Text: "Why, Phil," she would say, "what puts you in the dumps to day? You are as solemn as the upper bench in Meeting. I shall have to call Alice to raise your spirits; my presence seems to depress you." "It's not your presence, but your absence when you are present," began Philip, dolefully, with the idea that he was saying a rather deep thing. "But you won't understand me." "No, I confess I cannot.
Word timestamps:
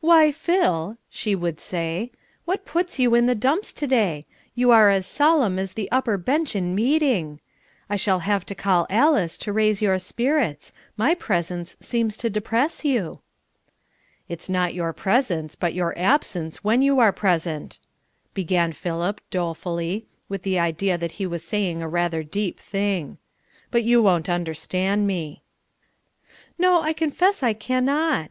"Why, 0.00 0.32
Phil," 0.32 0.96
she 1.10 1.34
would 1.34 1.60
say, 1.60 2.10
"what 2.46 2.64
puts 2.64 2.98
you 2.98 3.14
in 3.14 3.26
the 3.26 3.34
dumps 3.34 3.74
to 3.74 3.86
day? 3.86 4.24
You 4.54 4.70
are 4.70 4.88
as 4.88 5.04
solemn 5.04 5.58
as 5.58 5.74
the 5.74 5.92
upper 5.92 6.16
bench 6.16 6.56
in 6.56 6.74
Meeting. 6.74 7.38
I 7.90 7.96
shall 7.96 8.20
have 8.20 8.46
to 8.46 8.54
call 8.54 8.86
Alice 8.88 9.36
to 9.44 9.52
raise 9.52 9.82
your 9.82 9.98
spirits; 9.98 10.72
my 10.96 11.12
presence 11.14 11.76
seems 11.80 12.16
to 12.16 12.30
depress 12.30 12.82
you." 12.82 13.20
"It's 14.26 14.48
not 14.48 14.72
your 14.72 14.94
presence, 14.94 15.54
but 15.54 15.74
your 15.74 15.92
absence 15.98 16.64
when 16.64 16.80
you 16.80 16.98
are 16.98 17.12
present," 17.12 17.78
began 18.32 18.72
Philip, 18.72 19.20
dolefully, 19.30 20.06
with 20.30 20.44
the 20.44 20.58
idea 20.58 20.96
that 20.96 21.12
he 21.20 21.26
was 21.26 21.44
saying 21.44 21.82
a 21.82 21.88
rather 21.90 22.22
deep 22.22 22.58
thing. 22.58 23.18
"But 23.70 23.84
you 23.84 24.00
won't 24.02 24.30
understand 24.30 25.06
me." 25.06 25.42
"No, 26.56 26.80
I 26.80 26.94
confess 26.94 27.42
I 27.42 27.52
cannot. 27.52 28.26